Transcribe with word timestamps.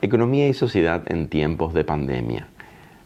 Economía 0.00 0.48
y 0.48 0.54
sociedad 0.54 1.02
en 1.06 1.28
tiempos 1.28 1.74
de 1.74 1.84
pandemia. 1.84 2.46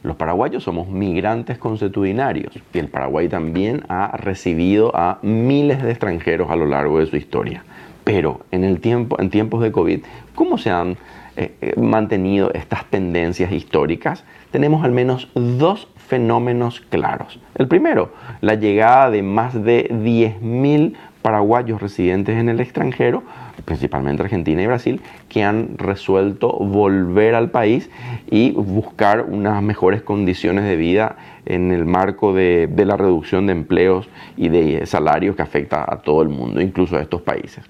Los 0.02 0.16
paraguayos 0.16 0.64
somos 0.64 0.88
migrantes 0.88 1.58
consuetudinarios 1.58 2.52
y 2.72 2.78
el 2.78 2.88
Paraguay 2.88 3.28
también 3.28 3.82
ha 3.88 4.16
recibido 4.16 4.90
a 4.96 5.18
miles 5.22 5.82
de 5.82 5.90
extranjeros 5.90 6.50
a 6.50 6.56
lo 6.56 6.66
largo 6.66 6.98
de 6.98 7.06
su 7.06 7.16
historia. 7.16 7.64
Pero 8.04 8.40
en, 8.50 8.64
el 8.64 8.80
tiempo, 8.80 9.20
en 9.20 9.30
tiempos 9.30 9.62
de 9.62 9.72
COVID, 9.72 10.00
¿cómo 10.34 10.58
se 10.58 10.70
han 10.70 10.96
eh, 11.36 11.54
eh, 11.60 11.74
mantenido 11.80 12.52
estas 12.52 12.84
tendencias 12.86 13.52
históricas? 13.52 14.24
Tenemos 14.50 14.84
al 14.84 14.92
menos 14.92 15.28
dos 15.34 15.88
fenómenos 15.96 16.80
claros. 16.80 17.38
El 17.54 17.68
primero, 17.68 18.12
la 18.40 18.54
llegada 18.54 19.10
de 19.10 19.22
más 19.22 19.54
de 19.54 19.88
10.000 19.90 20.94
paraguayos 21.22 21.80
residentes 21.80 22.36
en 22.36 22.48
el 22.48 22.60
extranjero, 22.60 23.22
principalmente 23.64 24.22
Argentina 24.22 24.60
y 24.60 24.66
Brasil, 24.66 25.00
que 25.28 25.44
han 25.44 25.78
resuelto 25.78 26.52
volver 26.58 27.34
al 27.34 27.50
país 27.50 27.88
y 28.30 28.50
buscar 28.50 29.22
unas 29.22 29.62
mejores 29.62 30.02
condiciones 30.02 30.64
de 30.64 30.76
vida 30.76 31.16
en 31.46 31.72
el 31.72 31.86
marco 31.86 32.32
de, 32.34 32.68
la 32.76 32.96
reducción 32.96 33.46
de 33.46 33.52
empleos 33.52 34.08
y 34.36 34.48
de 34.48 34.84
salarios 34.86 35.36
que 35.36 35.42
afecta 35.42 35.84
a 35.88 35.98
todo 35.98 36.22
el 36.22 36.28
mundo, 36.28 36.60
incluso 36.60 36.96
a 36.96 37.00
estos 37.00 37.22
países. 37.22 37.64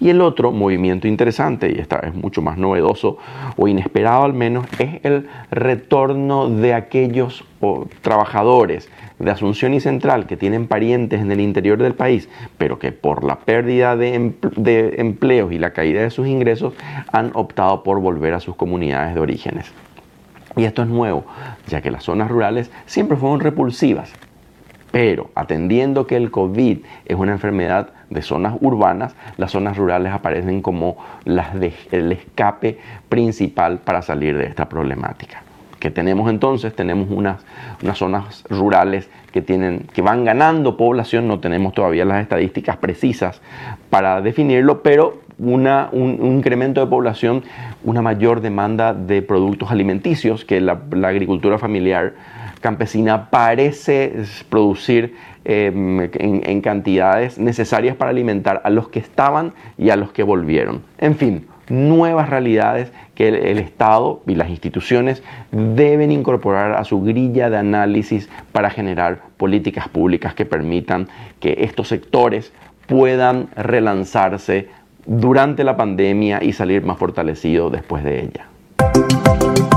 Y 0.00 0.08
el 0.08 0.20
otro 0.20 0.50
movimiento 0.50 1.06
interesante, 1.06 1.72
y 1.72 1.78
esta 1.78 2.00
es 2.00 2.14
mucho 2.14 2.42
más 2.42 2.58
novedoso 2.58 3.16
o 3.56 3.68
inesperado 3.68 4.24
al 4.24 4.34
menos, 4.34 4.66
es 4.78 5.04
el 5.04 5.28
retorno 5.50 6.50
de 6.50 6.74
aquellos 6.74 7.44
trabajadores 8.02 8.90
de 9.18 9.30
Asunción 9.30 9.74
y 9.74 9.80
Central 9.80 10.26
que 10.26 10.36
tienen 10.36 10.66
parientes 10.66 11.20
en 11.20 11.30
el 11.30 11.40
interior 11.40 11.78
del 11.78 11.94
país, 11.94 12.28
pero 12.58 12.78
que 12.78 12.92
por 12.92 13.24
la 13.24 13.36
pérdida 13.36 13.96
de, 13.96 14.94
empleos 14.98 15.52
y 15.52 15.58
la 15.58 15.72
caída 15.72 16.02
de 16.02 16.10
sus 16.10 16.26
ingresos 16.26 16.74
han 17.12 17.30
optado 17.34 17.82
por 17.82 18.00
volver 18.00 18.34
a 18.34 18.40
sus 18.40 18.56
comunidades 18.56 19.14
de 19.14 19.20
orígenes. 19.20 19.72
Y 20.56 20.64
esto 20.64 20.82
es 20.82 20.88
nuevo, 20.88 21.24
ya 21.66 21.80
que 21.80 21.90
las 21.90 22.04
zonas 22.04 22.30
rurales 22.30 22.70
siempre 22.86 23.16
fueron 23.16 23.40
repulsivas 23.40 24.12
pero 24.94 25.32
atendiendo 25.34 26.06
que 26.06 26.14
el 26.14 26.30
COVID 26.30 26.78
es 27.04 27.16
una 27.16 27.32
enfermedad 27.32 27.88
de 28.10 28.22
zonas 28.22 28.54
urbanas, 28.60 29.16
las 29.38 29.50
zonas 29.50 29.76
rurales 29.76 30.12
aparecen 30.12 30.62
como 30.62 30.98
las 31.24 31.58
de, 31.58 31.74
el 31.90 32.12
escape 32.12 32.78
principal 33.08 33.78
para 33.78 34.02
salir 34.02 34.38
de 34.38 34.46
esta 34.46 34.68
problemática. 34.68 35.42
¿Qué 35.84 35.90
tenemos 35.90 36.30
entonces? 36.30 36.74
Tenemos 36.74 37.10
unas, 37.10 37.44
unas 37.82 37.98
zonas 37.98 38.42
rurales 38.48 39.10
que, 39.32 39.42
tienen, 39.42 39.80
que 39.92 40.00
van 40.00 40.24
ganando 40.24 40.78
población, 40.78 41.28
no 41.28 41.40
tenemos 41.40 41.74
todavía 41.74 42.06
las 42.06 42.22
estadísticas 42.22 42.78
precisas 42.78 43.42
para 43.90 44.22
definirlo, 44.22 44.82
pero 44.82 45.18
una, 45.38 45.90
un, 45.92 46.24
incremento 46.24 46.80
de 46.80 46.86
población, 46.86 47.44
una 47.82 48.00
mayor 48.00 48.40
demanda 48.40 48.94
de 48.94 49.20
productos 49.20 49.70
alimenticios 49.70 50.46
que 50.46 50.58
la, 50.62 50.80
la 50.90 51.08
agricultura 51.08 51.58
familiar 51.58 52.14
campesina 52.62 53.28
parece 53.28 54.24
producir 54.48 55.14
em, 55.44 56.08
en, 56.14 56.60
cantidades 56.62 57.38
necesarias 57.38 57.94
para 57.94 58.10
alimentar 58.10 58.62
a 58.64 58.70
los 58.70 58.88
que 58.88 59.00
estaban 59.00 59.52
y 59.76 59.90
a 59.90 59.96
los 59.96 60.12
que 60.12 60.22
volvieron. 60.22 60.80
En 60.96 61.14
fin, 61.14 61.46
nuevas 61.68 62.28
realidades 62.28 62.92
que 63.14 63.28
el, 63.28 63.58
Estado 63.58 64.22
y 64.26 64.34
las 64.34 64.50
instituciones 64.50 65.22
deben 65.50 66.10
incorporar 66.10 66.72
a 66.72 66.84
su 66.84 67.00
grilla 67.02 67.50
de 67.50 67.56
análisis 67.56 68.28
para 68.52 68.70
generar 68.70 69.22
políticas 69.36 69.88
públicas 69.88 70.34
que 70.34 70.44
permitan 70.44 71.08
que 71.40 71.58
estos 71.60 71.88
sectores 71.88 72.52
puedan 72.86 73.48
relanzarse 73.56 74.68
durante 75.06 75.64
la 75.64 75.76
pandemia 75.76 76.42
y 76.42 76.52
salir 76.52 76.82
más 76.84 76.98
fortalecidos 76.98 77.72
después 77.72 78.04
de 78.04 78.24
ella. 78.24 79.73